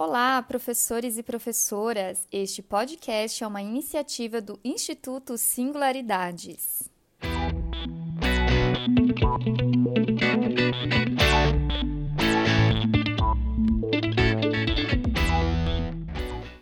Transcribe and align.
Olá, 0.00 0.40
professores 0.40 1.18
e 1.18 1.24
professoras! 1.24 2.24
Este 2.30 2.62
podcast 2.62 3.42
é 3.42 3.46
uma 3.48 3.60
iniciativa 3.60 4.40
do 4.40 4.56
Instituto 4.64 5.36
Singularidades. 5.36 6.88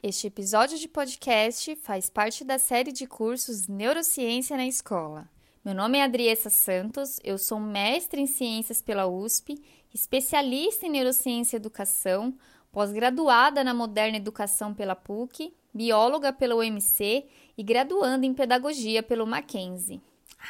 Este 0.02 0.28
episódio 0.28 0.78
de 0.78 0.88
podcast 0.88 1.76
faz 1.76 2.08
parte 2.08 2.42
da 2.42 2.58
série 2.58 2.90
de 2.90 3.06
cursos 3.06 3.68
Neurociência 3.68 4.56
na 4.56 4.66
Escola. 4.66 5.28
Meu 5.62 5.74
nome 5.74 5.98
é 5.98 6.04
Adriessa 6.04 6.48
Santos, 6.48 7.20
eu 7.22 7.36
sou 7.36 7.60
mestre 7.60 8.18
em 8.18 8.26
Ciências 8.26 8.80
pela 8.80 9.06
USP, 9.06 9.62
especialista 9.92 10.86
em 10.86 10.90
Neurociência 10.90 11.56
e 11.56 11.58
Educação, 11.58 12.34
pós-graduada 12.76 13.64
na 13.64 13.72
Moderna 13.72 14.18
Educação 14.18 14.74
pela 14.74 14.94
PUC, 14.94 15.50
bióloga 15.72 16.30
pela 16.30 16.56
UMC 16.56 17.24
e 17.56 17.62
graduanda 17.62 18.26
em 18.26 18.34
Pedagogia 18.34 19.02
pelo 19.02 19.26
Mackenzie. 19.26 20.02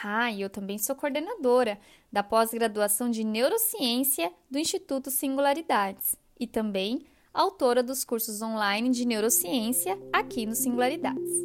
Ah, 0.02 0.28
e 0.32 0.40
eu 0.40 0.50
também 0.50 0.76
sou 0.76 0.96
coordenadora 0.96 1.78
da 2.12 2.24
pós-graduação 2.24 3.08
de 3.08 3.22
Neurociência 3.22 4.32
do 4.50 4.58
Instituto 4.58 5.08
Singularidades 5.08 6.16
e 6.36 6.48
também 6.48 7.06
autora 7.32 7.80
dos 7.80 8.02
cursos 8.02 8.42
online 8.42 8.90
de 8.90 9.06
neurociência 9.06 9.96
aqui 10.12 10.46
no 10.46 10.56
Singularidades. 10.56 11.44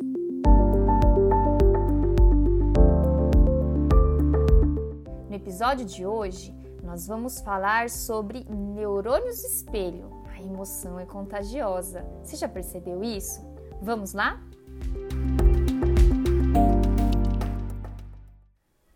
No 5.29 5.35
episódio 5.35 5.85
de 5.85 6.07
hoje, 6.07 6.51
nós 6.83 7.05
vamos 7.05 7.39
falar 7.39 7.87
sobre 7.87 8.43
neurônios 8.49 9.43
espelho 9.43 10.20
a 10.41 10.43
emoção 10.43 10.99
é 10.99 11.05
contagiosa. 11.05 12.03
Você 12.23 12.35
já 12.35 12.49
percebeu 12.49 13.03
isso? 13.03 13.41
Vamos 13.81 14.13
lá? 14.13 14.41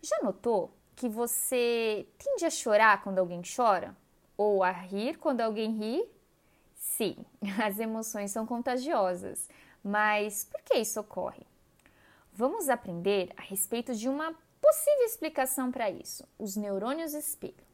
Já 0.02 0.18
notou 0.22 0.76
que 0.94 1.08
você 1.08 2.08
tende 2.18 2.44
a 2.44 2.50
chorar 2.50 3.02
quando 3.02 3.18
alguém 3.18 3.42
chora? 3.42 3.96
Ou 4.36 4.62
a 4.62 4.70
rir 4.70 5.18
quando 5.18 5.40
alguém 5.40 5.72
ri? 5.72 6.10
Sim, 6.74 7.16
as 7.64 7.78
emoções 7.78 8.30
são 8.30 8.44
contagiosas. 8.44 9.48
Mas 9.82 10.44
por 10.44 10.60
que 10.62 10.78
isso 10.78 11.00
ocorre? 11.00 11.46
Vamos 12.32 12.68
aprender 12.68 13.32
a 13.36 13.42
respeito 13.42 13.94
de 13.94 14.08
uma 14.08 14.34
possível 14.60 15.04
explicação 15.04 15.70
para 15.70 15.90
isso: 15.90 16.26
os 16.38 16.56
neurônios 16.56 17.14
espelho. 17.14 17.65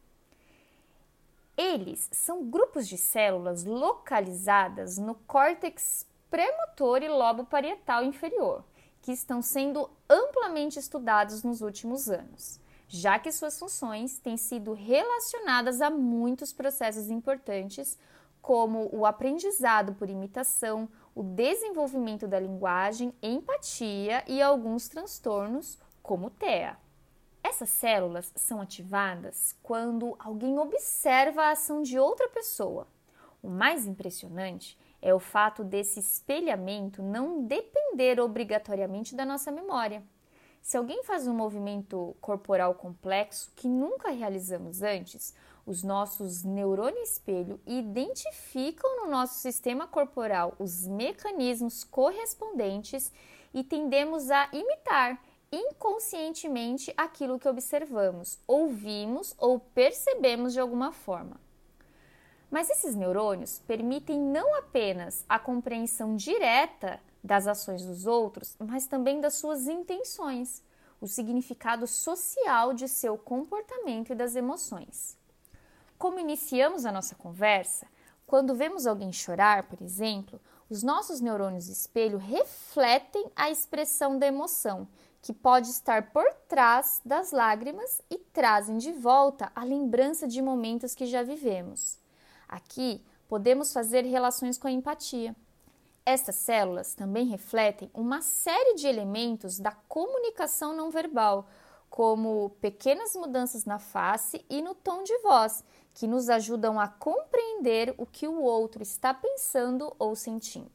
Eles 1.56 2.08
são 2.12 2.44
grupos 2.44 2.88
de 2.88 2.96
células 2.96 3.64
localizadas 3.64 4.96
no 4.96 5.14
córtex 5.14 6.06
premotor 6.30 7.02
e 7.02 7.08
lobo 7.08 7.44
parietal 7.44 8.02
inferior, 8.02 8.64
que 9.02 9.12
estão 9.12 9.42
sendo 9.42 9.90
amplamente 10.08 10.78
estudados 10.78 11.42
nos 11.42 11.60
últimos 11.60 12.08
anos, 12.08 12.58
já 12.88 13.18
que 13.18 13.30
suas 13.30 13.58
funções 13.58 14.18
têm 14.18 14.36
sido 14.36 14.72
relacionadas 14.72 15.82
a 15.82 15.90
muitos 15.90 16.52
processos 16.52 17.10
importantes, 17.10 17.98
como 18.40 18.88
o 18.90 19.04
aprendizado 19.04 19.94
por 19.94 20.08
imitação, 20.08 20.88
o 21.14 21.22
desenvolvimento 21.22 22.26
da 22.26 22.40
linguagem, 22.40 23.12
empatia 23.22 24.24
e 24.26 24.40
alguns 24.40 24.88
transtornos, 24.88 25.78
como 26.02 26.30
TEA. 26.30 26.78
Essas 27.42 27.70
células 27.70 28.32
são 28.36 28.60
ativadas 28.60 29.56
quando 29.62 30.14
alguém 30.18 30.58
observa 30.58 31.42
a 31.42 31.50
ação 31.50 31.82
de 31.82 31.98
outra 31.98 32.28
pessoa. 32.28 32.86
O 33.42 33.48
mais 33.48 33.86
impressionante 33.86 34.78
é 35.00 35.12
o 35.12 35.18
fato 35.18 35.64
desse 35.64 35.98
espelhamento 35.98 37.02
não 37.02 37.44
depender 37.44 38.20
obrigatoriamente 38.20 39.16
da 39.16 39.24
nossa 39.24 39.50
memória. 39.50 40.02
Se 40.62 40.76
alguém 40.76 41.02
faz 41.02 41.26
um 41.26 41.34
movimento 41.34 42.16
corporal 42.20 42.76
complexo 42.76 43.52
que 43.56 43.66
nunca 43.66 44.10
realizamos 44.10 44.80
antes, 44.80 45.34
os 45.66 45.82
nossos 45.82 46.44
neurônios 46.44 47.10
espelho 47.10 47.60
identificam 47.66 49.04
no 49.04 49.10
nosso 49.10 49.40
sistema 49.40 49.88
corporal 49.88 50.54
os 50.60 50.86
mecanismos 50.86 51.82
correspondentes 51.82 53.12
e 53.52 53.64
tendemos 53.64 54.30
a 54.30 54.48
imitar 54.52 55.20
inconscientemente 55.52 56.92
aquilo 56.96 57.38
que 57.38 57.48
observamos, 57.48 58.38
ouvimos 58.46 59.34
ou 59.36 59.60
percebemos 59.60 60.54
de 60.54 60.60
alguma 60.60 60.90
forma. 60.90 61.38
Mas 62.50 62.70
esses 62.70 62.94
neurônios 62.94 63.58
permitem 63.60 64.18
não 64.18 64.54
apenas 64.56 65.24
a 65.28 65.38
compreensão 65.38 66.16
direta 66.16 66.98
das 67.22 67.46
ações 67.46 67.84
dos 67.84 68.06
outros, 68.06 68.56
mas 68.58 68.86
também 68.86 69.20
das 69.20 69.34
suas 69.34 69.68
intenções, 69.68 70.62
o 71.00 71.06
significado 71.06 71.86
social 71.86 72.72
de 72.72 72.88
seu 72.88 73.18
comportamento 73.18 74.12
e 74.12 74.14
das 74.14 74.34
emoções. 74.34 75.16
Como 75.98 76.18
iniciamos 76.18 76.84
a 76.84 76.92
nossa 76.92 77.14
conversa, 77.14 77.86
quando 78.26 78.54
vemos 78.54 78.86
alguém 78.86 79.12
chorar, 79.12 79.64
por 79.64 79.80
exemplo, 79.82 80.40
os 80.68 80.82
nossos 80.82 81.20
neurônios 81.20 81.68
espelho 81.68 82.18
refletem 82.18 83.30
a 83.36 83.50
expressão 83.50 84.18
da 84.18 84.26
emoção 84.26 84.88
que 85.22 85.32
pode 85.32 85.70
estar 85.70 86.10
por 86.10 86.28
trás 86.48 87.00
das 87.04 87.30
lágrimas 87.30 88.02
e 88.10 88.18
trazem 88.18 88.76
de 88.76 88.90
volta 88.90 89.52
a 89.54 89.62
lembrança 89.62 90.26
de 90.26 90.42
momentos 90.42 90.96
que 90.96 91.06
já 91.06 91.22
vivemos. 91.22 91.96
Aqui 92.48 93.00
podemos 93.28 93.72
fazer 93.72 94.04
relações 94.04 94.58
com 94.58 94.66
a 94.66 94.72
empatia. 94.72 95.34
Estas 96.04 96.34
células 96.34 96.94
também 96.94 97.28
refletem 97.28 97.88
uma 97.94 98.20
série 98.20 98.74
de 98.74 98.88
elementos 98.88 99.60
da 99.60 99.70
comunicação 99.70 100.74
não 100.74 100.90
verbal, 100.90 101.48
como 101.88 102.50
pequenas 102.60 103.14
mudanças 103.14 103.64
na 103.64 103.78
face 103.78 104.44
e 104.50 104.60
no 104.60 104.74
tom 104.74 105.04
de 105.04 105.16
voz, 105.18 105.62
que 105.94 106.08
nos 106.08 106.28
ajudam 106.28 106.80
a 106.80 106.88
compreender 106.88 107.94
o 107.96 108.04
que 108.04 108.26
o 108.26 108.42
outro 108.42 108.82
está 108.82 109.14
pensando 109.14 109.94
ou 110.00 110.16
sentindo. 110.16 110.72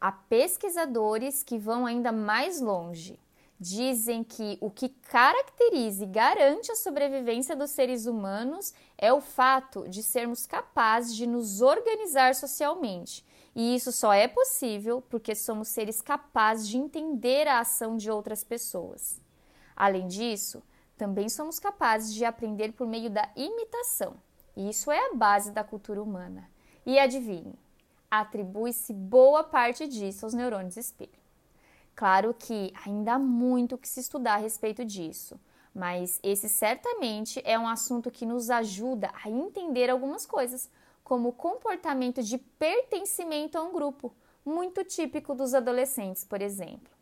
Há 0.00 0.10
pesquisadores 0.10 1.44
que 1.44 1.56
vão 1.56 1.86
ainda 1.86 2.10
mais 2.10 2.60
longe 2.60 3.20
dizem 3.58 4.24
que 4.24 4.58
o 4.60 4.70
que 4.70 4.88
caracteriza 4.88 6.04
e 6.04 6.08
garante 6.08 6.70
a 6.72 6.76
sobrevivência 6.76 7.54
dos 7.54 7.70
seres 7.70 8.06
humanos 8.06 8.74
é 8.98 9.12
o 9.12 9.20
fato 9.20 9.88
de 9.88 10.02
sermos 10.02 10.46
capazes 10.46 11.14
de 11.14 11.26
nos 11.26 11.60
organizar 11.60 12.34
socialmente. 12.34 13.24
E 13.54 13.74
isso 13.74 13.92
só 13.92 14.12
é 14.12 14.26
possível 14.26 15.00
porque 15.08 15.34
somos 15.34 15.68
seres 15.68 16.02
capazes 16.02 16.68
de 16.68 16.76
entender 16.76 17.46
a 17.46 17.60
ação 17.60 17.96
de 17.96 18.10
outras 18.10 18.42
pessoas. 18.42 19.20
Além 19.76 20.08
disso, 20.08 20.62
também 20.96 21.28
somos 21.28 21.58
capazes 21.58 22.12
de 22.12 22.24
aprender 22.24 22.72
por 22.72 22.86
meio 22.86 23.10
da 23.10 23.28
imitação. 23.36 24.16
E 24.56 24.68
isso 24.68 24.90
é 24.90 25.10
a 25.10 25.14
base 25.14 25.52
da 25.52 25.64
cultura 25.64 26.02
humana. 26.02 26.48
E 26.84 26.98
adivinhe, 26.98 27.54
atribui-se 28.10 28.92
boa 28.92 29.42
parte 29.42 29.86
disso 29.86 30.26
aos 30.26 30.34
neurônios 30.34 30.76
espelho. 30.76 31.23
Claro 31.94 32.34
que 32.34 32.72
ainda 32.84 33.14
há 33.14 33.18
muito 33.18 33.78
que 33.78 33.88
se 33.88 34.00
estudar 34.00 34.34
a 34.34 34.38
respeito 34.38 34.84
disso, 34.84 35.38
mas 35.72 36.18
esse 36.22 36.48
certamente 36.48 37.40
é 37.44 37.58
um 37.58 37.68
assunto 37.68 38.10
que 38.10 38.26
nos 38.26 38.50
ajuda 38.50 39.10
a 39.22 39.30
entender 39.30 39.88
algumas 39.88 40.26
coisas, 40.26 40.68
como 41.04 41.28
o 41.28 41.32
comportamento 41.32 42.22
de 42.22 42.38
pertencimento 42.38 43.58
a 43.58 43.62
um 43.62 43.72
grupo, 43.72 44.12
muito 44.44 44.84
típico 44.84 45.34
dos 45.34 45.54
adolescentes, 45.54 46.24
por 46.24 46.42
exemplo. 46.42 46.92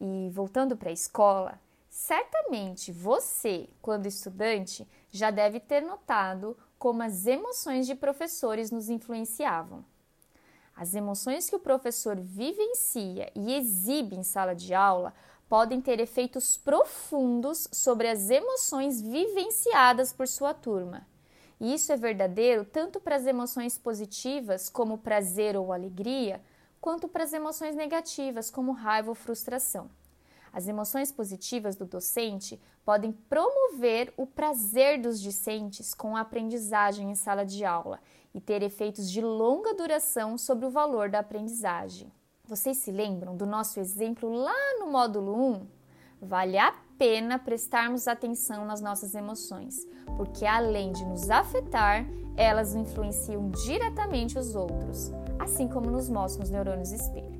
E 0.00 0.30
voltando 0.32 0.76
para 0.76 0.90
a 0.90 0.92
escola, 0.92 1.60
certamente 1.88 2.92
você, 2.92 3.68
quando 3.80 4.06
estudante, 4.06 4.86
já 5.10 5.30
deve 5.30 5.60
ter 5.60 5.80
notado 5.80 6.56
como 6.78 7.02
as 7.02 7.26
emoções 7.26 7.86
de 7.86 7.94
professores 7.94 8.70
nos 8.70 8.88
influenciavam. 8.88 9.84
As 10.76 10.94
emoções 10.94 11.48
que 11.48 11.54
o 11.54 11.60
professor 11.60 12.18
vivencia 12.18 13.30
e 13.34 13.54
exibe 13.54 14.16
em 14.16 14.22
sala 14.22 14.54
de 14.54 14.74
aula 14.74 15.14
podem 15.48 15.80
ter 15.80 16.00
efeitos 16.00 16.56
profundos 16.56 17.68
sobre 17.70 18.08
as 18.08 18.28
emoções 18.28 19.00
vivenciadas 19.00 20.12
por 20.12 20.26
sua 20.26 20.52
turma. 20.52 21.06
E 21.60 21.72
isso 21.74 21.92
é 21.92 21.96
verdadeiro 21.96 22.64
tanto 22.64 22.98
para 22.98 23.16
as 23.16 23.26
emoções 23.26 23.78
positivas, 23.78 24.68
como 24.68 24.98
prazer 24.98 25.56
ou 25.56 25.72
alegria, 25.72 26.42
quanto 26.80 27.06
para 27.06 27.22
as 27.24 27.32
emoções 27.32 27.76
negativas, 27.76 28.50
como 28.50 28.72
raiva 28.72 29.10
ou 29.10 29.14
frustração. 29.14 29.88
As 30.54 30.68
emoções 30.68 31.10
positivas 31.10 31.74
do 31.74 31.84
docente 31.84 32.60
podem 32.84 33.10
promover 33.10 34.14
o 34.16 34.24
prazer 34.24 35.00
dos 35.00 35.20
discentes 35.20 35.92
com 35.92 36.16
a 36.16 36.20
aprendizagem 36.20 37.10
em 37.10 37.16
sala 37.16 37.44
de 37.44 37.64
aula 37.64 37.98
e 38.32 38.40
ter 38.40 38.62
efeitos 38.62 39.10
de 39.10 39.20
longa 39.20 39.74
duração 39.74 40.38
sobre 40.38 40.64
o 40.64 40.70
valor 40.70 41.10
da 41.10 41.18
aprendizagem. 41.18 42.10
Vocês 42.44 42.76
se 42.76 42.92
lembram 42.92 43.36
do 43.36 43.44
nosso 43.44 43.80
exemplo 43.80 44.32
lá 44.32 44.78
no 44.78 44.92
módulo 44.92 45.34
1? 45.34 45.66
Vale 46.22 46.56
a 46.56 46.72
pena 46.96 47.36
prestarmos 47.36 48.06
atenção 48.06 48.64
nas 48.64 48.80
nossas 48.80 49.16
emoções, 49.16 49.84
porque 50.16 50.46
além 50.46 50.92
de 50.92 51.04
nos 51.04 51.30
afetar, 51.30 52.06
elas 52.36 52.76
influenciam 52.76 53.50
diretamente 53.50 54.38
os 54.38 54.54
outros, 54.54 55.10
assim 55.36 55.66
como 55.66 55.90
nos 55.90 56.08
mostram 56.08 56.44
os 56.44 56.50
neurônios 56.50 56.92
espelho. 56.92 57.33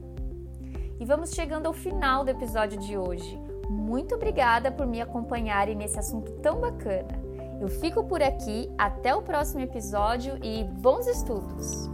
E 1.05 1.07
vamos 1.07 1.33
chegando 1.35 1.67
ao 1.67 1.75
final 1.75 2.25
do 2.25 2.31
episódio 2.31 2.81
de 2.81 2.97
hoje. 2.97 3.39
Muito 3.69 4.15
obrigada 4.15 4.73
por 4.73 4.87
me 4.87 5.03
acompanharem 5.03 5.75
nesse 5.75 5.99
assunto 5.99 6.33
tão 6.41 6.63
bacana. 6.63 7.23
Eu 7.61 7.69
fico 7.69 8.05
por 8.05 8.23
aqui, 8.23 8.71
até 8.79 9.15
o 9.15 9.21
próximo 9.21 9.61
episódio 9.61 10.39
e 10.43 10.65
bons 10.65 11.07
estudos! 11.07 11.91